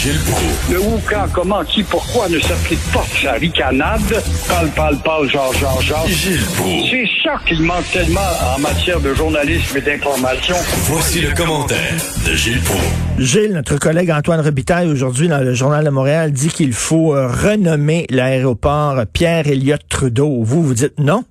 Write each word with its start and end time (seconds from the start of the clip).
Gilles 0.00 0.18
Proulx. 0.32 0.72
Le 0.72 0.80
où, 0.80 0.98
quand, 1.10 1.26
comment, 1.30 1.62
qui, 1.62 1.82
pourquoi 1.82 2.26
ne 2.30 2.38
s'applique 2.38 2.80
pas? 2.90 3.04
Sa 3.20 3.32
ricanade. 3.32 4.00
Parle, 4.48 4.70
parle, 4.74 4.96
parle, 5.04 5.28
genre, 5.28 5.52
genre, 5.52 5.78
genre. 5.82 6.06
Gilles 6.06 6.40
Proulx. 6.56 6.88
C'est 6.90 7.06
ça 7.22 7.34
qu'il 7.46 7.60
manque 7.60 7.84
tellement 7.92 8.30
en 8.56 8.58
matière 8.60 8.98
de 8.98 9.12
journalisme 9.12 9.76
et 9.76 9.82
d'information. 9.82 10.54
Voici 10.88 11.20
le 11.20 11.34
commentaire 11.36 11.92
de 12.26 12.34
Gilles 12.34 12.62
Proulx. 12.62 12.82
Gilles, 13.18 13.52
notre 13.52 13.78
collègue 13.78 14.10
Antoine 14.10 14.40
Robitaille, 14.40 14.88
aujourd'hui 14.88 15.28
dans 15.28 15.44
le 15.44 15.52
Journal 15.52 15.84
de 15.84 15.90
Montréal, 15.90 16.32
dit 16.32 16.48
qu'il 16.48 16.72
faut 16.72 17.14
euh, 17.14 17.26
renommer 17.26 18.06
l'aéroport 18.08 19.02
Pierre-Éliott 19.12 19.82
Trudeau. 19.86 20.42
Vous, 20.42 20.62
vous 20.62 20.72
dites 20.72 20.98
non? 20.98 21.24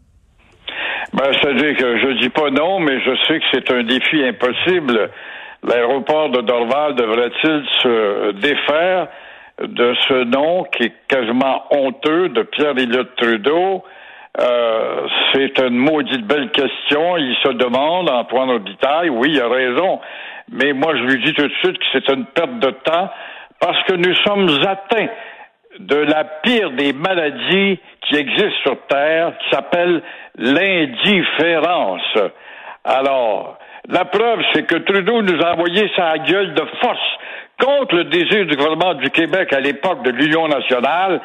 Ben, 1.13 1.25
c'est-à-dire 1.41 1.75
que 1.75 1.97
je 1.97 2.21
dis 2.21 2.29
pas 2.29 2.51
non, 2.51 2.79
mais 2.81 2.99
je 2.99 3.15
sais 3.27 3.39
que 3.39 3.45
c'est 3.51 3.73
un 3.73 3.81
défi 3.81 4.23
impossible. 4.23 5.09
L'aéroport 5.63 6.29
de 6.29 6.41
Dorval 6.41 6.95
devrait-il 6.95 7.65
se 7.81 8.31
défaire 8.31 9.07
de 9.61 9.93
ce 10.07 10.23
nom 10.23 10.63
qui 10.63 10.83
est 10.83 10.93
quasiment 11.07 11.63
honteux 11.71 12.29
de 12.29 12.43
Pierre-Éliott 12.43 13.15
Trudeau? 13.17 13.83
Euh, 14.39 15.07
c'est 15.33 15.59
une 15.59 15.75
maudite 15.75 16.25
belle 16.25 16.49
question. 16.51 17.17
Il 17.17 17.35
se 17.43 17.49
demande, 17.49 18.09
Antoine 18.09 18.51
Robitaille, 18.51 19.09
oui, 19.09 19.31
il 19.33 19.41
a 19.41 19.49
raison. 19.49 19.99
Mais 20.51 20.71
moi, 20.73 20.95
je 20.95 21.03
lui 21.03 21.23
dis 21.23 21.33
tout 21.33 21.47
de 21.47 21.53
suite 21.55 21.77
que 21.77 21.85
c'est 21.91 22.09
une 22.09 22.25
perte 22.25 22.59
de 22.59 22.71
temps 22.71 23.09
parce 23.59 23.83
que 23.83 23.93
nous 23.93 24.15
sommes 24.25 24.49
atteints 24.65 25.09
de 25.79 25.95
la 25.95 26.23
pire 26.23 26.71
des 26.71 26.93
maladies 26.93 27.79
qui 28.01 28.15
existent 28.15 28.61
sur 28.63 28.77
Terre, 28.87 29.33
qui 29.39 29.49
s'appelle 29.49 30.01
l'indifférence. 30.37 32.17
Alors, 32.83 33.57
la 33.89 34.05
preuve, 34.05 34.39
c'est 34.53 34.63
que 34.63 34.75
Trudeau 34.75 35.21
nous 35.21 35.41
a 35.41 35.53
envoyé 35.53 35.89
sa 35.95 36.17
gueule 36.19 36.53
de 36.53 36.63
force 36.81 37.17
contre 37.59 37.95
le 37.95 38.03
désir 38.05 38.45
du 38.45 38.55
gouvernement 38.55 38.93
du 38.93 39.09
Québec 39.09 39.51
à 39.51 39.59
l'époque 39.59 40.03
de 40.03 40.11
l'Union 40.11 40.47
nationale, 40.47 41.19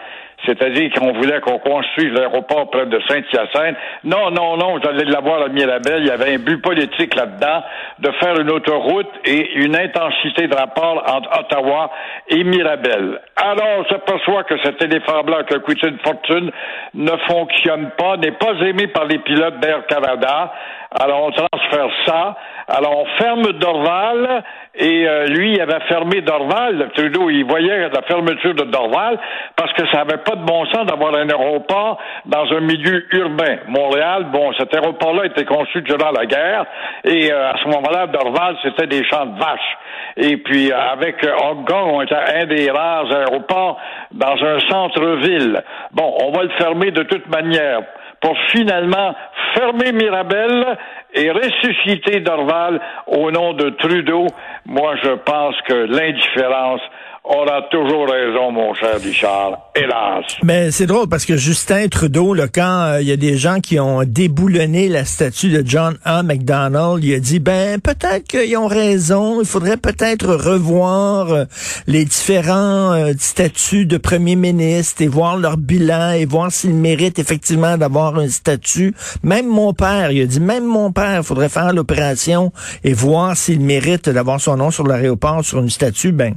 c'est-à-dire 0.47 0.91
qu'on 0.93 1.13
voulait 1.13 1.41
qu'on 1.41 1.59
construise 1.59 2.13
l'aéroport 2.13 2.71
près 2.71 2.87
de 2.87 3.01
Saint-Hyacinthe. 3.09 3.77
Non, 4.05 4.31
non, 4.31 4.57
non, 4.57 4.79
j'allais 4.83 5.05
l'avoir 5.05 5.43
à 5.43 5.49
Mirabel. 5.49 6.01
Il 6.01 6.07
y 6.07 6.11
avait 6.11 6.35
un 6.35 6.39
but 6.39 6.61
politique 6.61 7.15
là-dedans 7.15 7.63
de 8.01 8.11
faire 8.21 8.39
une 8.41 8.51
autoroute 8.51 9.11
et 9.25 9.55
une 9.57 9.77
intensité 9.77 10.49
de 10.49 10.55
rapport 10.55 11.03
entre 11.07 11.39
Ottawa 11.39 11.91
et 12.29 12.45
Mirabel. 12.45 13.21
Alors, 13.37 13.79
on 13.79 13.85
s'aperçoit 13.85 14.45
que 14.45 14.59
cet 14.63 14.83
éléphant 14.83 15.23
blanc 15.23 15.45
qui 15.49 15.55
a 15.55 15.59
coûté 15.61 15.89
une 15.89 15.99
fortune 15.99 16.51
ne 16.95 17.17
fonctionne 17.29 17.91
pas, 17.97 18.17
n'est 18.17 18.33
pas 18.33 18.55
aimé 18.67 18.89
par 18.89 19.05
les 19.05 19.19
pilotes 19.19 19.61
d'Air 19.61 19.87
Canada. 19.87 20.53
Alors, 21.01 21.25
on 21.25 21.31
transfère 21.33 21.89
ça. 22.07 22.37
Alors, 22.69 23.01
on 23.01 23.07
ferme 23.19 23.53
Dorval 23.55 24.45
et 24.77 25.09
euh, 25.09 25.27
lui, 25.27 25.55
il 25.55 25.61
avait 25.61 25.81
fermé 25.89 26.21
Dorval. 26.21 26.89
Trudeau, 26.95 27.31
il 27.31 27.45
voyait 27.45 27.89
la 27.89 28.03
fermeture 28.03 28.55
de 28.55 28.63
Dorval 28.63 29.19
parce 29.57 29.73
que 29.73 29.87
ça 29.89 30.05
n'avait 30.05 30.23
pas 30.23 30.37
de 30.37 30.45
bon 30.45 30.65
sens 30.67 30.87
d'avoir 30.87 31.15
un 31.17 31.29
aéroport 31.29 31.99
dans 32.27 32.45
un 32.53 32.61
milieu 32.61 33.07
urbain. 33.13 33.57
Montréal, 33.67 34.27
bon, 34.33 34.53
cet 34.57 34.73
aéroport-là 34.73 35.27
été 35.27 35.45
conçu 35.45 35.83
durant 35.83 36.13
la 36.13 36.27
guerre 36.27 36.65
et 37.03 37.33
euh, 37.33 37.51
à 37.51 37.57
ce 37.59 37.69
moment-là, 37.71 38.07
Dorval, 38.07 38.57
c'était 38.63 38.87
des 38.87 39.05
champs 39.05 39.27
de 39.27 39.39
vaches. 39.39 39.79
Et 40.17 40.37
puis, 40.37 40.71
euh, 40.71 40.79
avec 40.93 41.27
Hong 41.43 41.67
Kong, 41.67 41.91
on 41.93 42.03
était 42.03 42.15
un 42.15 42.47
des 42.47 42.71
rares 42.71 43.13
aéroports 43.13 43.81
dans 44.13 44.37
un 44.45 44.61
centre-ville. 44.71 45.61
Bon, 45.91 46.15
on 46.23 46.31
va 46.31 46.45
le 46.45 46.51
fermer 46.51 46.93
de 46.93 47.03
toute 47.03 47.29
manière 47.29 47.81
pour 48.25 48.39
finalement 48.53 49.15
fermer 49.55 49.93
Mirabel 49.93 50.79
et 51.13 51.31
ressusciter 51.31 52.21
Dorval 52.21 52.81
au 53.07 53.31
nom 53.31 53.53
de 53.53 53.69
Trudeau. 53.69 54.27
Moi, 54.65 54.95
je 55.05 55.11
pense 55.11 55.55
que 55.69 55.75
l'indifférence 55.75 56.81
on 57.25 57.47
a 57.47 57.63
toujours 57.71 58.07
raison, 58.07 58.53
mon 58.53 58.75
cher 58.75 59.01
Richard. 59.03 59.59
Hélas. 59.75 60.25
Mais 60.43 60.71
c'est 60.71 60.87
drôle 60.87 61.09
parce 61.09 61.25
que 61.25 61.37
Justin 61.37 61.89
Trudeau, 61.89 62.35
là, 62.35 62.49
quand 62.49 62.99
il 63.01 63.09
y 63.09 63.13
a 63.13 63.17
des 63.17 63.37
gens 63.39 63.61
qui 63.61 63.81
ont 63.81 64.05
déboulonné 64.05 64.89
la 64.89 65.05
statue 65.05 65.49
de 65.49 65.67
John 65.67 65.97
A. 66.05 66.23
MacDonald, 66.23 67.03
il 67.03 67.15
a 67.15 67.19
dit, 67.19 67.41
ben, 67.41 67.81
peut-être 67.81 68.29
qu'ils 68.29 68.57
ont 68.57 68.67
raison. 68.67 69.41
Il 69.41 69.47
faudrait 69.47 69.79
peut-être 69.79 70.35
revoir 70.35 71.33
euh, 71.33 71.45
les 71.87 72.05
différents 72.05 72.93
euh, 72.93 73.13
statuts 73.19 73.87
de 73.87 73.97
premier 73.97 74.37
ministre 74.37 75.03
et 75.03 75.09
voir 75.09 75.37
leur 75.39 75.57
bilan 75.57 76.13
et 76.13 76.27
voir 76.27 76.53
s'ils 76.53 76.75
méritent 76.75 77.19
effectivement 77.19 77.77
d'avoir 77.79 78.19
un 78.19 78.29
statut. 78.29 78.95
Même 79.23 79.49
mon 79.49 79.73
père, 79.73 80.13
il 80.13 80.23
a 80.23 80.27
dit, 80.27 80.41
même 80.41 80.65
mon 80.65 80.93
père, 80.93 81.19
il 81.19 81.25
faudrait 81.25 81.49
faire 81.49 81.73
l'opération 81.73 82.53
et 82.85 82.93
voir 82.93 83.37
s'il 83.37 83.61
mérite 83.61 84.09
d'avoir 84.09 84.41
son 84.41 84.57
nom 84.57 84.71
sur 84.71 84.87
l'aéroport, 84.87 85.45
sur 85.45 85.59
une 85.59 85.71
statue. 85.71 86.13
Ben, 86.13 86.35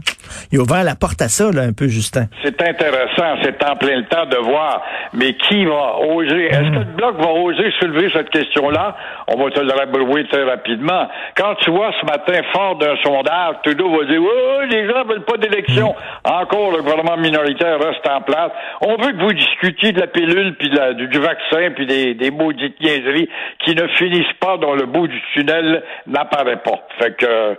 il 0.51 0.59
a 0.59 0.61
ouvert 0.61 0.83
la 0.83 0.95
porte 0.95 1.21
à 1.21 1.27
ça, 1.27 1.51
là, 1.51 1.63
un 1.63 1.73
peu, 1.73 1.88
Justin. 1.88 2.25
C'est 2.43 2.61
intéressant, 2.61 3.38
c'est 3.43 3.63
en 3.63 3.75
plein 3.75 3.97
le 3.97 4.05
temps 4.05 4.25
de 4.25 4.38
voir. 4.38 4.81
Mais 5.13 5.33
qui 5.33 5.65
va 5.65 5.97
oser? 5.99 6.45
Est-ce 6.45 6.69
que 6.69 6.79
le 6.79 6.95
Bloc 6.95 7.17
va 7.17 7.29
oser 7.31 7.71
soulever 7.79 8.09
cette 8.13 8.29
question-là? 8.29 8.95
On 9.27 9.41
va 9.41 9.51
te 9.51 9.59
le 9.59 9.71
rabrouer 9.71 10.27
très 10.27 10.43
rapidement. 10.43 11.07
Quand 11.35 11.55
tu 11.55 11.71
vois 11.71 11.91
ce 11.99 12.05
matin, 12.05 12.41
fort 12.53 12.75
d'un 12.77 12.95
sondage, 13.03 13.55
Trudeau 13.63 13.89
va 13.89 14.05
dire, 14.05 14.21
oui, 14.21 14.69
les 14.69 14.88
gens 14.88 15.03
veulent 15.05 15.25
pas 15.25 15.38
d'élection. 15.38 15.95
Encore, 16.23 16.71
le 16.71 16.81
gouvernement 16.81 17.17
minoritaire 17.17 17.79
reste 17.79 18.07
en 18.07 18.21
place. 18.21 18.51
On 18.81 18.95
veut 18.97 19.11
que 19.11 19.21
vous 19.21 19.33
discutiez 19.33 19.91
de 19.91 19.99
la 19.99 20.07
pilule, 20.07 20.55
puis 20.57 20.69
du, 20.69 21.19
vaccin, 21.19 21.71
puis 21.75 21.85
des, 21.85 22.13
des 22.13 22.31
maudites 22.31 22.79
niaiseries 22.81 23.29
qui 23.65 23.75
ne 23.75 23.88
finissent 23.88 24.33
pas 24.39 24.57
dans 24.57 24.75
le 24.75 24.85
bout 24.85 25.07
du 25.07 25.21
tunnel 25.33 25.83
n'apparaît 26.05 26.57
pas. 26.57 26.79
Fait 26.99 27.15
que, 27.15 27.57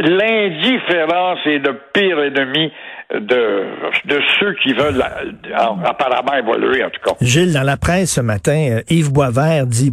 l'indifférence 0.00 1.38
est 1.46 1.58
le 1.58 1.80
pire 1.92 2.18
ennemi 2.20 2.72
de, 3.14 3.64
ceux 4.40 4.54
qui 4.62 4.72
veulent 4.72 5.02
apparemment 5.84 6.34
évoluer, 6.34 6.84
en 6.84 6.90
tout 6.90 7.00
cas. 7.04 7.16
Gilles, 7.20 7.52
dans 7.52 7.62
la 7.62 7.76
presse 7.76 8.14
ce 8.14 8.20
matin, 8.20 8.68
euh, 8.70 8.82
Yves 8.90 9.12
Boisvert 9.12 9.66
dit 9.66 9.92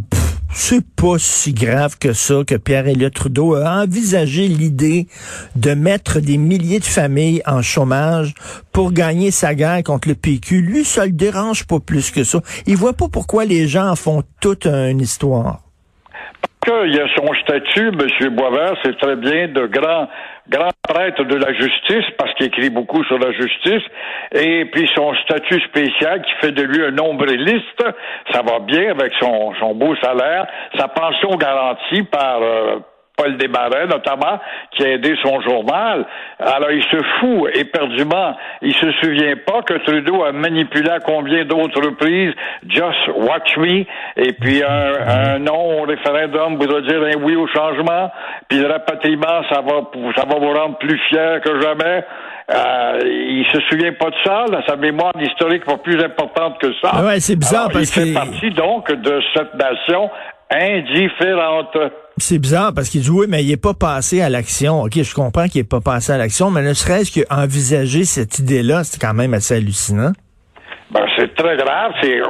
c'est 0.56 0.84
pas 0.94 1.18
si 1.18 1.52
grave 1.52 1.98
que 1.98 2.12
ça 2.12 2.42
que 2.46 2.54
Pierre-Éliott 2.54 3.12
Trudeau 3.12 3.56
a 3.56 3.82
envisagé 3.82 4.46
l'idée 4.46 5.08
de 5.56 5.74
mettre 5.74 6.20
des 6.20 6.38
milliers 6.38 6.78
de 6.78 6.84
familles 6.84 7.42
en 7.44 7.60
chômage 7.60 8.34
pour 8.72 8.92
gagner 8.92 9.32
sa 9.32 9.56
guerre 9.56 9.82
contre 9.82 10.08
le 10.08 10.14
PQ. 10.14 10.60
Lui, 10.60 10.84
ça 10.84 11.06
le 11.06 11.12
dérange 11.12 11.66
pas 11.66 11.80
plus 11.80 12.12
que 12.12 12.22
ça. 12.22 12.40
Il 12.66 12.76
voit 12.76 12.92
pas 12.92 13.08
pourquoi 13.12 13.44
les 13.44 13.66
gens 13.66 13.88
en 13.88 13.96
font 13.96 14.22
toute 14.40 14.66
une 14.66 15.00
histoire 15.00 15.63
qu'il 16.64 16.94
y 16.94 17.00
a 17.00 17.06
son 17.16 17.32
statut, 17.42 17.88
M. 17.88 18.28
Boisvert, 18.30 18.74
c'est 18.82 18.98
très 18.98 19.16
bien 19.16 19.48
de 19.48 19.66
grand, 19.66 20.08
grand 20.48 20.70
prêtre 20.88 21.24
de 21.24 21.36
la 21.36 21.52
justice, 21.52 22.04
parce 22.18 22.32
qu'il 22.34 22.46
écrit 22.46 22.70
beaucoup 22.70 23.04
sur 23.04 23.18
la 23.18 23.32
justice, 23.32 23.82
et 24.32 24.64
puis 24.66 24.88
son 24.94 25.14
statut 25.24 25.60
spécial 25.60 26.22
qui 26.22 26.32
fait 26.40 26.52
de 26.52 26.62
lui 26.62 26.84
un 26.84 26.90
nombriliste, 26.90 27.84
ça 28.32 28.42
va 28.42 28.58
bien 28.60 28.90
avec 28.90 29.12
son, 29.20 29.52
son 29.60 29.74
beau 29.74 29.94
salaire, 30.02 30.46
sa 30.78 30.88
pension 30.88 31.30
garantie 31.36 32.02
par, 32.04 32.42
euh, 32.42 32.78
Paul 33.16 33.36
Desmarais, 33.36 33.86
notamment, 33.86 34.40
qui 34.72 34.84
a 34.84 34.90
aidé 34.90 35.14
son 35.22 35.40
journal. 35.40 36.04
Alors, 36.40 36.70
il 36.70 36.82
se 36.82 36.96
fout 37.20 37.50
éperdument. 37.54 38.36
Il 38.60 38.74
se 38.74 38.90
souvient 39.02 39.36
pas 39.46 39.62
que 39.62 39.74
Trudeau 39.84 40.24
a 40.24 40.32
manipulé 40.32 40.90
à 40.90 40.98
combien 40.98 41.44
d'autres 41.44 41.80
reprises 41.80 42.32
Just 42.68 43.08
Watch 43.14 43.56
Me, 43.56 43.84
et 44.16 44.32
puis 44.40 44.62
un, 44.62 45.38
non 45.38 45.80
au 45.80 45.82
référendum 45.82 46.56
voudrait 46.56 46.82
dire 46.82 47.02
un 47.02 47.22
oui 47.22 47.36
au 47.36 47.46
changement, 47.46 48.10
puis 48.48 48.58
le 48.58 48.66
rapatriement, 48.66 49.42
ça 49.48 49.60
va, 49.60 49.82
ça 50.16 50.24
va 50.26 50.34
vous 50.38 50.52
rendre 50.52 50.78
plus 50.78 50.98
fier 51.08 51.40
que 51.40 51.60
jamais. 51.60 52.04
Euh, 52.50 52.98
il 53.04 53.46
se 53.52 53.60
souvient 53.70 53.92
pas 53.92 54.10
de 54.10 54.16
ça. 54.24 54.44
Là, 54.50 54.60
sa 54.66 54.76
mémoire 54.76 55.12
historique 55.18 55.64
pas 55.64 55.78
plus 55.78 56.02
importante 56.02 56.58
que 56.58 56.72
ça. 56.82 57.02
Ouais, 57.02 57.20
c'est 57.20 57.36
bizarre 57.36 57.68
parce 57.72 57.96
il 57.96 58.06
fait 58.06 58.12
partie 58.12 58.50
donc 58.50 58.92
de 58.92 59.22
cette 59.34 59.54
nation 59.54 60.10
indifférente. 60.50 61.78
C'est 62.18 62.38
bizarre 62.38 62.72
parce 62.72 62.90
qu'il 62.90 63.00
dit 63.00 63.10
oui, 63.10 63.26
mais 63.28 63.42
il 63.42 63.48
n'est 63.48 63.56
pas 63.56 63.74
passé 63.74 64.22
à 64.22 64.28
l'action. 64.28 64.82
OK, 64.82 65.02
je 65.02 65.14
comprends 65.14 65.48
qu'il 65.48 65.60
n'est 65.60 65.68
pas 65.68 65.80
passé 65.80 66.12
à 66.12 66.18
l'action, 66.18 66.50
mais 66.50 66.62
ne 66.62 66.72
serait-ce 66.72 67.20
qu'envisager 67.20 68.04
cette 68.04 68.38
idée-là, 68.38 68.84
c'est 68.84 69.00
quand 69.00 69.14
même 69.14 69.34
assez 69.34 69.56
hallucinant. 69.56 70.12
Ben, 70.92 71.04
c'est 71.16 71.34
très 71.34 71.56
grave, 71.56 71.92
c'est 72.00 72.20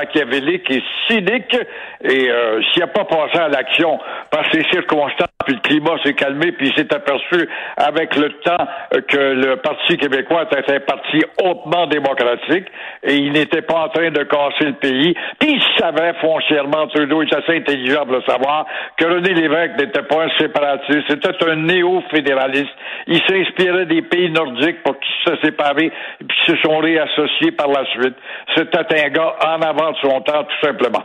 machiavélique 0.00 0.70
et 0.70 0.82
cynique. 1.08 1.56
Et 2.02 2.30
euh, 2.30 2.62
s'il 2.72 2.80
n'a 2.80 2.88
pas 2.88 3.04
passé 3.04 3.38
à 3.38 3.48
l'action 3.48 3.98
par 4.30 4.44
ces 4.52 4.62
circonstances, 4.70 5.28
puis 5.44 5.54
le 5.54 5.60
climat 5.60 5.96
s'est 6.02 6.14
calmé, 6.14 6.52
puis 6.52 6.68
il 6.68 6.74
s'est 6.74 6.94
aperçu 6.94 7.48
avec 7.76 8.14
le 8.16 8.30
temps 8.40 8.66
que 9.08 9.16
le 9.16 9.56
Parti 9.56 9.96
québécois 9.96 10.44
était 10.50 10.74
un 10.74 10.80
parti 10.80 11.22
hautement 11.42 11.86
démocratique 11.86 12.66
et 13.02 13.16
il 13.16 13.32
n'était 13.32 13.62
pas 13.62 13.86
en 13.86 13.88
train 13.88 14.10
de 14.10 14.22
casser 14.24 14.66
le 14.66 14.74
pays. 14.74 15.14
Puis 15.38 15.54
il 15.54 15.62
savait 15.78 16.12
foncièrement, 16.20 16.86
Trudeau 16.88 17.22
est 17.22 17.34
assez 17.34 17.56
intelligent 17.56 18.04
pour 18.04 18.16
le 18.16 18.22
savoir, 18.22 18.66
que 18.96 19.04
René 19.04 19.34
Lévesque 19.34 19.78
n'était 19.78 20.02
pas 20.02 20.24
un 20.24 20.30
séparatiste, 20.38 21.04
c'était 21.08 21.44
un 21.46 21.56
néo-fédéraliste. 21.56 22.74
Il 23.06 23.20
s'inspirait 23.22 23.86
des 23.86 24.02
pays 24.02 24.30
nordiques 24.30 24.82
pour 24.82 24.98
qu'ils 24.98 25.32
se 25.32 25.40
séparent 25.42 25.78
et 25.78 25.90
puis 26.26 26.38
se 26.46 26.56
sont 26.58 26.78
réassociés 26.78 27.52
par 27.52 27.68
la 27.68 27.84
suite. 27.86 28.16
C'était 28.56 29.04
un 29.04 29.08
gars 29.08 29.36
en 29.46 29.62
avant 29.62 29.89
de 29.92 29.96
son 29.98 30.20
temps, 30.20 30.44
tout 30.44 30.66
simplement. 30.66 31.04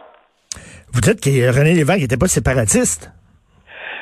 Vous 0.94 1.02
dites 1.02 1.22
que 1.22 1.58
René 1.58 1.74
Lévesque 1.74 2.02
n'était 2.02 2.18
pas 2.18 2.28
séparatiste? 2.28 3.12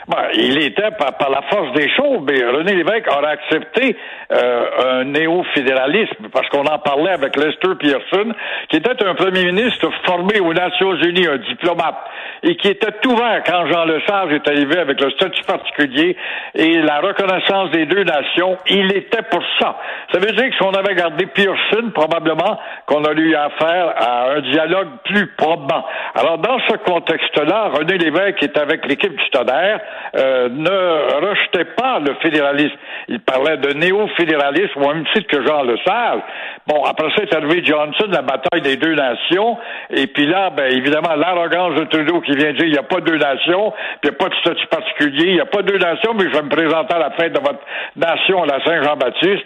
Ben, 0.08 0.28
il 0.36 0.58
était 0.62 0.92
par, 1.00 1.18
par, 1.18 1.30
la 1.30 1.42
force 1.44 1.72
des 1.74 1.90
choses, 1.96 2.20
mais 2.28 2.44
René 2.44 2.76
Lévesque 2.76 3.08
aurait 3.10 3.32
accepté 3.32 3.96
euh, 4.32 5.00
un 5.00 5.04
néo-fédéralisme, 5.06 6.28
parce 6.32 6.48
qu'on 6.50 6.66
en 6.66 6.80
parlait 6.80 7.12
avec 7.12 7.38
Lester 7.38 7.76
Pearson, 7.80 8.34
qui 8.70 8.78
était 8.78 9.02
un 9.06 9.16
premier 9.16 9.46
ministre 9.46 9.90
formé 10.06 10.42
aux 10.42 10.54
Nations 10.54 10.96
Unies, 10.96 11.28
un 11.28 11.38
diplomate, 11.38 11.96
et 12.44 12.58
qui 12.58 12.68
était 12.68 12.94
ouvert 13.08 13.42
quand 13.46 13.66
Jean 13.68 13.86
Lesage 13.86 14.34
est 14.34 14.48
arrivé 14.48 14.78
avec 14.78 15.00
le 15.00 15.10
statut 15.12 15.44
particulier 15.44 16.18
et 16.54 16.82
la 16.82 17.00
reconnaissance 17.00 17.72
des 17.72 17.86
deux 17.86 18.04
nations. 18.04 18.58
Il 18.70 18.92
était 18.96 19.22
pour 19.32 19.42
ça. 19.60 19.78
Ça 20.12 20.20
veut 20.20 20.32
dire 20.34 20.50
que 20.50 20.56
si 20.56 20.64
on 20.64 20.74
avait 20.74 20.94
gardé 20.96 21.26
Pearson, 21.28 21.92
probablement 21.94 22.60
qu'on 22.86 23.06
a 23.06 23.14
eu 23.14 23.34
affaire 23.34 23.94
à 23.96 24.32
un 24.32 24.42
dialogue 24.42 24.90
plus 25.06 25.28
probant. 25.38 25.86
Alors, 26.16 26.38
dans 26.40 26.60
ce 26.68 26.76
contexte-là, 26.78 27.72
René 27.78 27.98
Lévesque 27.98 28.44
est 28.44 28.58
avec 28.58 28.86
l'équipe 28.88 29.16
du 29.16 29.30
Tonnerre, 29.30 29.80
euh, 30.18 30.50
ne 30.50 31.26
rejetait 31.28 31.72
pas 31.78 32.00
le 32.00 32.14
fédéralisme. 32.22 32.76
Il 33.08 33.22
parlait 33.22 33.58
de 33.58 33.74
néo-fédéralisme 33.74 34.82
au 34.82 34.94
même 34.94 35.06
titre 35.14 35.28
que 35.28 35.46
Jean 35.46 35.64
Lesage. 35.64 36.20
Bon, 36.68 36.84
après 36.84 37.10
ça 37.16 37.24
est 37.24 37.34
arrivé 37.34 37.64
Johnson, 37.66 38.08
la 38.10 38.22
bataille 38.22 38.62
des 38.62 38.76
deux 38.76 38.96
nations, 38.96 39.58
et 39.90 40.08
puis 40.08 40.26
là, 40.26 40.50
ben, 40.50 40.72
évidemment, 40.72 41.16
l'arrogance 41.16 41.76
de 41.76 41.86
Trudeau 41.86 42.22
qui 42.22 42.33
vient 42.36 42.54
dire 42.54 42.66
il 42.66 42.72
n'y 42.72 42.78
a 42.78 42.84
pas 42.84 43.00
deux 43.02 43.18
nations, 43.18 43.72
puis 44.02 44.10
il 44.10 44.10
n'y 44.10 44.16
a 44.16 44.18
pas 44.18 44.30
de 44.30 44.36
statut 44.36 44.68
particulier, 44.68 45.26
il 45.28 45.34
n'y 45.36 45.42
a 45.42 45.46
pas 45.46 45.62
deux 45.62 45.78
nations, 45.78 46.14
mais 46.14 46.26
je 46.26 46.36
vais 46.36 46.42
me 46.42 46.50
présenter 46.50 46.94
à 46.94 47.00
la 47.00 47.12
fête 47.12 47.34
de 47.34 47.40
votre 47.40 47.60
nation, 47.96 48.44
la 48.44 48.64
Saint-Jean-Baptiste. 48.64 49.46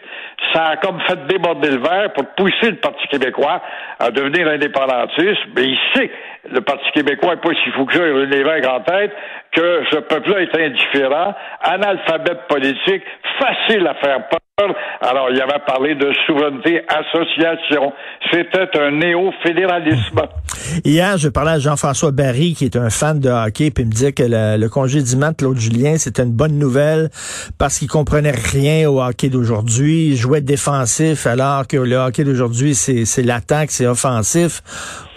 Ça 0.54 0.66
a 0.66 0.76
comme 0.78 1.00
fait 1.02 1.26
déborder 1.28 1.72
le 1.72 1.80
verre 1.80 2.14
pour 2.14 2.26
pousser 2.36 2.72
le 2.72 2.78
Parti 2.78 3.08
québécois 3.08 3.62
à 4.00 4.12
devenir 4.12 4.48
indépendantiste, 4.48 5.42
mais 5.56 5.64
il 5.64 5.80
sait, 5.94 6.12
le 6.52 6.62
Parti 6.62 6.90
québécois 6.94 7.36
n'est 7.36 7.42
pas 7.42 7.56
si 7.64 7.70
fou 7.72 7.86
que 7.86 7.94
ça, 7.94 8.08
il 8.08 8.30
l'évêque 8.30 8.68
en 8.68 8.80
tête, 8.82 9.12
que 9.58 9.82
ce 9.92 9.98
peuple-là 9.98 10.42
est 10.42 10.56
indifférent, 10.56 11.34
analphabète 11.62 12.48
politique, 12.48 13.02
facile 13.40 13.88
à 13.88 13.96
faire 13.96 14.30
peur. 14.30 14.76
Alors, 15.02 15.30
il 15.32 15.42
avait 15.42 15.64
parlé 15.66 15.96
de 15.96 16.12
souveraineté 16.26 16.82
association. 16.88 17.94
C'était 18.32 18.70
un 18.80 18.92
néo-fédéralisme. 18.92 20.22
Hier, 20.86 21.18
je 21.18 21.30
parlais 21.30 21.52
à 21.52 21.60
Jean-François 21.60 22.12
Barry, 22.12 22.54
qui 22.54 22.66
est 22.66 22.76
un 22.76 22.90
fan 22.90 23.20
de 23.20 23.30
hockey, 23.30 23.72
puis 23.72 23.84
il 23.84 23.88
me 23.88 23.92
disait 23.92 24.14
que 24.14 24.24
le, 24.24 24.58
le 24.60 24.70
congédiement 24.70 25.30
de 25.32 25.36
Claude 25.36 25.60
Julien, 25.60 25.98
c'était 25.98 26.24
une 26.24 26.32
bonne 26.32 26.58
nouvelle 26.58 27.10
parce 27.58 27.80
qu'il 27.80 27.88
comprenait 27.88 28.32
rien 28.32 28.90
au 28.90 29.02
hockey 29.02 29.30
d'aujourd'hui. 29.30 30.10
Il 30.10 30.16
jouait 30.18 30.42
défensif 30.42 31.26
alors 31.26 31.68
que 31.68 31.78
le 31.78 31.96
hockey 31.96 32.24
d'aujourd'hui, 32.24 32.76
c'est 32.76 33.24
l'attaque, 33.24 33.72
c'est 33.72 33.88
offensif. 33.88 34.62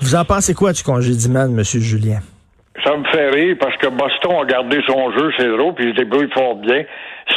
Vous 0.00 0.14
en 0.14 0.24
pensez 0.24 0.54
quoi 0.54 0.72
du 0.72 0.82
congédiement 0.82 1.46
de 1.46 1.52
M. 1.52 1.62
Julien? 1.64 2.20
Ça 2.84 2.96
me 2.96 3.04
fait 3.04 3.30
rire 3.30 3.56
parce 3.60 3.76
que 3.76 3.88
Boston 3.88 4.42
a 4.42 4.44
gardé 4.44 4.80
son 4.86 5.10
jeu, 5.12 5.32
c'est 5.36 5.48
drôle, 5.48 5.74
puis 5.74 5.86
il 5.86 5.90
se 5.90 5.96
débrouille 5.96 6.30
fort 6.32 6.54
bien. 6.54 6.84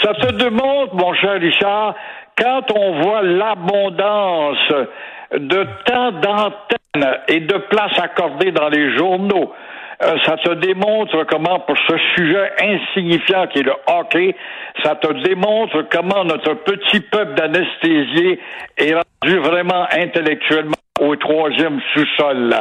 Ça 0.02 0.14
te 0.14 0.32
démontre, 0.34 0.96
mon 0.96 1.14
cher 1.16 1.40
Richard, 1.40 1.96
quand 2.38 2.72
on 2.76 3.02
voit 3.02 3.24
l'abondance 3.24 4.58
de 5.34 5.68
temps 5.86 6.12
d'antenne 6.12 7.18
et 7.28 7.40
de 7.40 7.58
place 7.70 8.00
accordée 8.00 8.52
dans 8.52 8.70
les 8.70 8.96
journaux, 8.96 9.52
euh, 10.04 10.18
ça 10.26 10.38
te 10.38 10.54
démontre 10.56 11.24
comment, 11.30 11.60
pour 11.62 11.78
ce 11.88 11.98
sujet 12.16 12.52
insignifiant 12.60 13.48
qui 13.48 13.60
est 13.60 13.64
le 13.64 13.74
hockey, 13.88 14.36
ça 14.84 14.96
te 14.96 15.12
démontre 15.24 15.86
comment 15.92 16.26
notre 16.26 16.54
petit 16.56 17.00
peuple 17.00 17.34
d'anesthésiés 17.36 18.40
est 18.78 18.94
rendu 18.94 19.38
vraiment 19.40 19.86
intellectuellement 19.92 20.76
au 21.04 21.16
troisième 21.16 21.80
sous-sol. 21.94 22.56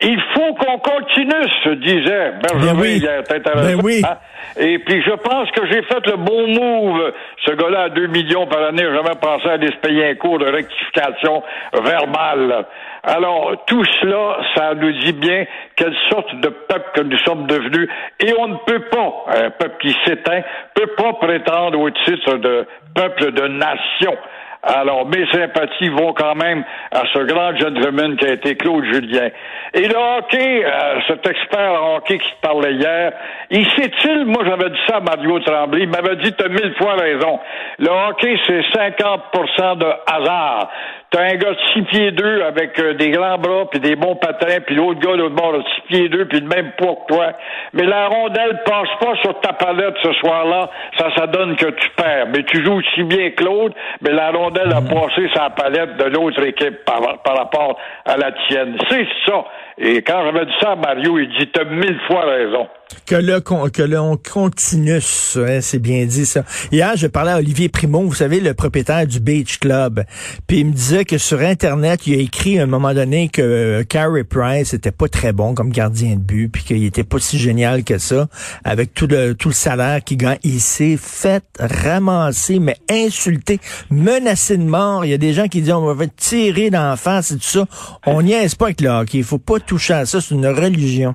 Il 0.00 0.20
faut 0.34 0.54
qu'on 0.54 0.78
continue, 0.78 1.48
se 1.64 1.70
disait 1.70 2.32
Benjamin 2.42 2.74
ben 2.74 2.80
oui. 2.80 2.96
hier. 2.98 3.22
Ben 3.28 3.80
oui. 3.82 4.02
Hein? 4.04 4.16
Et 4.58 4.78
puis 4.78 5.02
je 5.02 5.12
pense 5.12 5.50
que 5.52 5.66
j'ai 5.66 5.82
fait 5.82 6.06
le 6.06 6.16
bon 6.16 6.46
move. 6.48 7.12
Ce 7.46 7.52
gars-là 7.52 7.82
à 7.82 7.88
2 7.90 8.06
millions 8.08 8.46
par 8.46 8.62
année, 8.64 8.82
jamais 8.82 9.16
pensé 9.20 9.48
à 9.48 9.52
aller 9.52 9.68
se 9.68 9.76
payer 9.76 10.10
un 10.10 10.14
cours 10.14 10.38
de 10.38 10.46
rectification 10.46 11.42
verbale. 11.74 12.66
Alors, 13.02 13.64
tout 13.66 13.84
cela, 14.00 14.36
ça 14.54 14.74
nous 14.74 14.92
dit 14.92 15.12
bien 15.12 15.46
quelle 15.76 15.94
sorte 16.10 16.34
de 16.40 16.48
peuple 16.48 16.90
que 16.94 17.00
nous 17.00 17.18
sommes 17.18 17.46
devenus. 17.46 17.88
Et 18.18 18.34
on 18.38 18.48
ne 18.48 18.56
peut 18.66 18.84
pas, 18.90 19.24
un 19.28 19.50
peuple 19.50 19.76
qui 19.80 19.96
s'éteint, 20.04 20.42
peut 20.74 20.90
pas 20.96 21.14
prétendre 21.14 21.78
au 21.80 21.90
titre 21.90 22.36
de 22.36 22.66
peuple 22.94 23.32
de 23.32 23.48
nation. 23.48 24.16
Alors, 24.62 25.06
mes 25.06 25.26
sympathies 25.32 25.88
vont 25.88 26.12
quand 26.12 26.34
même 26.34 26.64
à 26.90 27.04
ce 27.14 27.20
grand 27.20 27.56
gentleman 27.56 28.16
qui 28.16 28.26
a 28.26 28.32
été 28.34 28.56
Claude 28.56 28.84
Julien. 28.84 29.30
Et 29.72 29.88
le 29.88 29.96
hockey, 29.96 30.64
euh, 30.64 31.00
cet 31.08 31.26
expert 31.26 31.82
en 31.82 31.96
hockey 31.96 32.18
qui 32.18 32.32
parlait 32.42 32.74
hier, 32.74 33.12
il 33.50 33.64
sait-il, 33.70 34.26
moi 34.26 34.44
j'avais 34.44 34.68
dit 34.68 34.80
ça 34.86 34.96
à 34.96 35.00
Mario 35.00 35.38
Tremblay, 35.40 35.84
il 35.84 35.88
m'avait 35.88 36.16
dit, 36.16 36.34
mille 36.50 36.74
fois 36.76 36.94
raison. 36.94 37.40
Le 37.78 37.88
hockey, 37.88 38.38
c'est 38.46 38.60
50% 38.60 39.78
de 39.78 39.86
hasard. 40.06 40.70
T'as 41.10 41.22
un 41.24 41.34
gars 41.38 41.50
de 41.50 41.58
six 41.72 41.82
pieds 41.82 42.12
deux 42.12 42.42
avec 42.42 42.78
euh, 42.78 42.94
des 42.94 43.10
grands 43.10 43.36
bras 43.36 43.64
puis 43.68 43.80
des 43.80 43.96
bons 43.96 44.14
patins, 44.14 44.60
puis 44.64 44.76
l'autre 44.76 45.00
gars 45.00 45.16
l'autre 45.16 45.34
bord 45.34 45.54
de 45.54 45.62
six 45.74 45.80
pieds 45.88 46.08
deux 46.08 46.24
puis 46.26 46.38
le 46.38 46.46
même 46.46 46.70
poids 46.78 46.94
que 46.94 47.12
toi. 47.12 47.32
Mais 47.72 47.82
la 47.82 48.06
rondelle 48.06 48.62
passe 48.64 48.88
pas 49.00 49.16
sur 49.20 49.40
ta 49.40 49.52
palette 49.54 49.96
ce 50.04 50.12
soir-là, 50.12 50.70
ça, 50.96 51.08
ça 51.16 51.26
donne 51.26 51.56
que 51.56 51.66
tu 51.66 51.90
perds. 51.96 52.28
Mais 52.28 52.44
tu 52.44 52.64
joues 52.64 52.74
aussi 52.74 53.02
bien 53.02 53.30
Claude, 53.30 53.72
mais 54.02 54.12
la 54.12 54.30
rondelle 54.30 54.72
a 54.72 54.82
passé 54.82 55.28
sa 55.34 55.50
palette 55.50 55.96
de 55.96 56.04
l'autre 56.04 56.44
équipe 56.44 56.84
par, 56.84 57.00
par 57.24 57.36
rapport 57.36 57.76
à 58.04 58.16
la 58.16 58.30
tienne. 58.46 58.78
C'est 58.88 59.08
ça. 59.26 59.44
Et 59.78 60.02
quand 60.02 60.22
j'avais 60.24 60.46
dit 60.46 60.54
ça 60.60 60.72
à 60.72 60.76
Mario, 60.76 61.18
il 61.18 61.28
dit 61.30 61.48
T'as 61.48 61.64
mille 61.64 61.98
fois 62.06 62.20
raison. 62.20 62.68
Que 63.06 63.14
le 63.14 63.40
que 63.40 63.82
l'on 63.82 64.16
continue, 64.16 64.96
hein, 64.96 65.58
c'est 65.60 65.78
bien 65.78 66.06
dit 66.06 66.26
ça. 66.26 66.44
Hier, 66.72 66.96
je 66.96 67.06
parlais 67.06 67.32
à 67.32 67.38
Olivier 67.38 67.68
Primon, 67.68 68.04
vous 68.04 68.14
savez, 68.14 68.40
le 68.40 68.54
propriétaire 68.54 69.06
du 69.06 69.20
Beach 69.20 69.58
Club. 69.58 70.04
Puis 70.46 70.60
il 70.60 70.66
me 70.66 70.72
disait 70.72 71.04
que 71.04 71.18
sur 71.18 71.40
Internet, 71.40 72.06
il 72.06 72.14
a 72.14 72.22
écrit 72.22 72.58
à 72.58 72.64
un 72.64 72.66
moment 72.66 72.94
donné 72.94 73.28
que 73.28 73.42
euh, 73.42 73.84
Carey 73.84 74.24
Price 74.24 74.74
était 74.74 74.90
pas 74.90 75.08
très 75.08 75.32
bon 75.32 75.54
comme 75.54 75.70
gardien 75.70 76.16
de 76.16 76.20
but, 76.20 76.48
puis 76.48 76.62
qu'il 76.62 76.84
était 76.84 77.04
pas 77.04 77.18
si 77.18 77.38
génial 77.38 77.84
que 77.84 77.98
ça, 77.98 78.28
avec 78.64 78.94
tout 78.94 79.06
le 79.06 79.34
tout 79.34 79.48
le 79.48 79.54
salaire 79.54 80.02
qu'il 80.04 80.18
gagne. 80.18 80.38
Il 80.42 80.60
s'est 80.60 80.98
fait 81.00 81.44
ramasser, 81.58 82.58
mais 82.58 82.76
insulter, 82.90 83.60
menacé 83.90 84.56
de 84.56 84.64
mort. 84.64 85.04
Il 85.04 85.10
y 85.10 85.14
a 85.14 85.18
des 85.18 85.32
gens 85.32 85.48
qui 85.48 85.62
disent 85.62 85.72
on 85.72 85.92
va 85.92 86.06
tirer 86.06 86.70
d'en 86.70 86.96
face 86.96 87.32
et 87.32 87.36
tout 87.36 87.42
ça. 87.42 87.66
On 88.06 88.22
n'y 88.22 88.32
est 88.32 88.56
pas 88.56 88.66
avec 88.66 88.80
le 88.80 88.88
hockey. 88.88 89.18
Il 89.18 89.24
faut 89.24 89.38
pas 89.38 89.60
toucher 89.60 89.94
à 89.94 90.06
ça. 90.06 90.20
C'est 90.20 90.34
une 90.34 90.46
religion. 90.46 91.14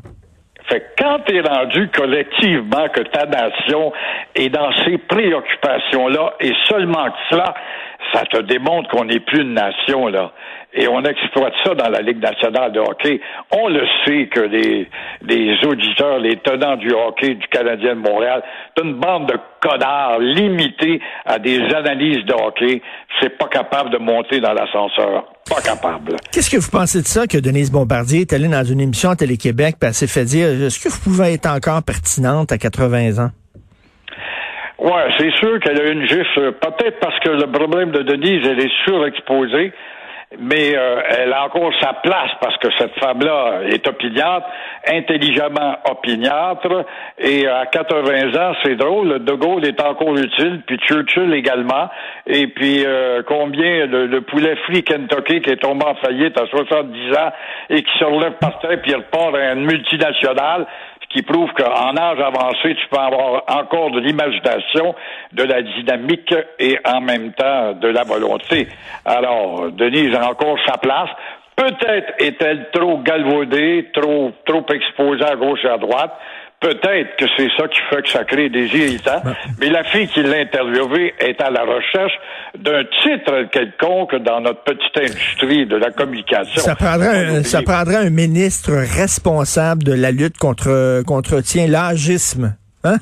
Fait 0.67 0.79
que 0.79 1.03
quand 1.03 1.19
tu 1.25 1.35
es 1.35 1.41
rendu 1.41 1.89
collectivement 1.89 2.87
que 2.89 3.01
ta 3.01 3.25
nation 3.25 3.93
est 4.33 4.49
dans 4.49 4.71
ces 4.83 4.97
préoccupations-là, 4.97 6.33
et 6.39 6.53
seulement 6.67 7.05
que 7.05 7.17
cela, 7.29 7.53
ça 8.13 8.23
te 8.25 8.41
démontre 8.41 8.89
qu'on 8.89 9.05
n'est 9.05 9.19
plus 9.19 9.41
une 9.41 9.53
nation, 9.53 10.07
là. 10.07 10.31
Et 10.77 10.87
on 10.89 11.01
exploite 11.03 11.53
ça 11.63 11.73
dans 11.73 11.89
la 11.89 12.01
Ligue 12.01 12.21
nationale 12.21 12.73
de 12.73 12.79
hockey. 12.79 13.21
On 13.51 13.69
le 13.69 13.87
sait 14.05 14.27
que 14.27 14.41
les, 14.41 14.89
les 15.21 15.65
auditeurs, 15.65 16.19
les 16.19 16.35
tenants 16.37 16.75
du 16.75 16.91
hockey 16.91 17.35
du 17.35 17.47
Canadien 17.47 17.95
de 17.95 18.01
Montréal, 18.01 18.43
c'est 18.75 18.83
une 18.83 18.95
bande 18.95 19.27
de 19.27 19.39
connards 19.61 20.19
limités 20.19 20.99
à 21.25 21.39
des 21.39 21.61
analyses 21.73 22.25
de 22.25 22.33
hockey. 22.33 22.81
C'est 23.21 23.37
pas 23.37 23.47
capable 23.47 23.89
de 23.91 23.99
monter 23.99 24.41
dans 24.41 24.51
l'ascenseur. 24.51 25.34
Pas 25.55 25.61
capable. 25.61 26.17
Qu'est-ce 26.33 26.49
que 26.49 26.57
vous 26.57 26.69
pensez 26.69 27.01
de 27.01 27.07
ça 27.07 27.27
que 27.27 27.37
Denise 27.37 27.71
Bombardier 27.71 28.21
est 28.21 28.33
allée 28.33 28.49
dans 28.49 28.63
une 28.65 28.81
émission 28.81 29.11
à 29.11 29.15
Télé-Québec 29.15 29.77
et 29.81 29.93
s'est 29.93 30.07
fait 30.07 30.25
dire 30.25 30.47
est-ce 30.47 30.83
que 30.83 30.89
vous 30.89 30.99
pouvez 30.99 31.33
être 31.33 31.45
encore 31.45 31.81
pertinente 31.81 32.51
à 32.51 32.57
80 32.57 33.23
ans? 33.23 33.31
Ouais, 34.79 35.07
c'est 35.17 35.31
sûr 35.39 35.57
qu'elle 35.61 35.79
a 35.79 35.89
une 35.89 36.05
gifle, 36.05 36.51
peut-être 36.59 36.99
parce 36.99 37.17
que 37.21 37.29
le 37.29 37.49
problème 37.49 37.91
de 37.91 38.03
Denise, 38.03 38.45
elle 38.45 38.59
est 38.59 38.71
surexposée. 38.83 39.71
Mais 40.39 40.75
euh, 40.75 41.01
elle 41.17 41.33
a 41.33 41.45
encore 41.45 41.71
sa 41.81 41.93
place 41.93 42.31
parce 42.41 42.57
que 42.57 42.67
cette 42.77 42.97
femme-là 42.99 43.61
est 43.69 43.87
opiniâtre, 43.87 44.47
intelligemment 44.87 45.77
opiniâtre, 45.89 46.85
et 47.19 47.47
à 47.47 47.65
80 47.67 48.35
ans, 48.35 48.53
c'est 48.63 48.75
drôle, 48.75 49.23
De 49.23 49.33
Gaulle 49.33 49.65
est 49.65 49.81
encore 49.81 50.15
utile, 50.17 50.61
puis 50.65 50.77
Churchill 50.79 51.33
également, 51.33 51.89
et 52.27 52.47
puis 52.47 52.83
euh, 52.85 53.21
combien 53.25 53.85
le, 53.85 54.21
poulet 54.21 54.55
Free 54.67 54.83
Kentucky 54.83 55.41
qui 55.41 55.51
est 55.51 55.61
tombé 55.61 55.85
en 55.85 55.95
faillite 55.95 56.39
à 56.39 56.47
70 56.47 57.17
ans 57.17 57.31
et 57.69 57.83
qui 57.83 57.97
se 57.99 58.03
relève 58.03 58.33
par 58.39 58.59
terre 58.59 58.81
puis 58.81 58.91
il 58.91 58.97
repart 58.97 59.35
à 59.35 59.53
une 59.53 59.65
multinationale, 59.65 60.65
qui 61.09 61.21
prouve 61.21 61.49
qu'en 61.53 61.95
âge 61.95 62.19
avancé, 62.19 62.75
tu 62.75 62.87
peux 62.89 62.99
avoir 62.99 63.43
encore 63.47 63.91
de 63.91 63.99
l'imagination, 64.01 64.95
de 65.31 65.43
la 65.43 65.61
dynamique 65.61 66.33
et 66.59 66.77
en 66.85 66.99
même 66.99 67.31
temps 67.33 67.73
de 67.73 67.87
la 67.87 68.03
volonté. 68.03 68.67
Alors, 69.05 69.71
Denise 69.71 70.13
a 70.13 70.29
encore 70.29 70.57
sa 70.65 70.77
place. 70.77 71.09
Peut-être 71.55 72.13
est-elle 72.19 72.69
trop 72.73 72.97
galvaudée, 72.97 73.89
trop, 73.93 74.33
trop 74.45 74.65
exposée 74.73 75.23
à 75.23 75.35
gauche 75.35 75.63
et 75.63 75.69
à 75.69 75.77
droite. 75.77 76.11
Peut-être 76.65 77.15
que 77.17 77.25
c'est 77.37 77.49
ça 77.55 77.67
qui 77.67 77.79
fait 77.91 78.01
que 78.01 78.09
ça 78.09 78.23
crée 78.23 78.49
des 78.49 78.65
irritants, 78.75 79.21
mais 79.59 79.69
la 79.69 79.83
fille 79.83 80.07
qui 80.07 80.23
l'a 80.23 80.37
interviewée 80.37 81.13
est 81.19 81.39
à 81.39 81.51
la 81.51 81.61
recherche 81.61 82.13
d'un 82.57 82.83
titre 83.03 83.43
quelconque 83.51 84.15
dans 84.23 84.41
notre 84.41 84.63
petite 84.63 84.97
industrie 84.97 85.67
de 85.67 85.75
la 85.75 85.91
communication. 85.91 86.59
Ça 86.59 86.73
prendrait, 86.73 87.27
un, 87.27 87.43
ça 87.43 87.61
prendrait 87.61 88.07
un 88.07 88.09
ministre 88.09 88.71
responsable 88.71 89.83
de 89.83 89.93
la 89.93 90.09
lutte 90.09 90.39
contre, 90.39 91.03
contre 91.03 91.39
tiens, 91.41 91.67
l'agisme. 91.67 92.55
Hein? 92.83 92.97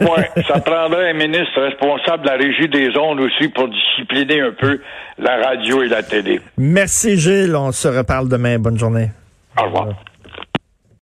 oui, 0.00 0.22
ça 0.46 0.60
prendrait 0.60 1.10
un 1.10 1.14
ministre 1.14 1.60
responsable 1.60 2.22
de 2.22 2.28
la 2.28 2.36
régie 2.36 2.68
des 2.68 2.96
ondes 2.96 3.18
aussi 3.18 3.48
pour 3.48 3.68
discipliner 3.68 4.42
un 4.42 4.52
peu 4.52 4.80
la 5.18 5.38
radio 5.44 5.82
et 5.82 5.88
la 5.88 6.04
télé. 6.04 6.40
Merci 6.56 7.18
Gilles, 7.18 7.56
on 7.56 7.72
se 7.72 7.88
reparle 7.88 8.28
demain. 8.28 8.60
Bonne 8.60 8.78
journée. 8.78 9.10
Au 9.58 9.64
revoir. 9.64 9.88